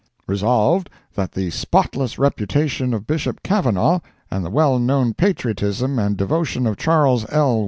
Resolved, 0.25 0.89
That 1.13 1.33
the 1.33 1.51
spotless 1.51 2.17
reputation 2.17 2.91
of 2.95 3.05
Bishop 3.05 3.43
Kavanaugh, 3.43 3.99
and 4.31 4.43
the 4.43 4.49
well 4.49 4.79
known 4.79 5.13
patriotism 5.13 5.99
and 5.99 6.17
devotion 6.17 6.65
of 6.65 6.75
Charles 6.75 7.23
L. 7.29 7.59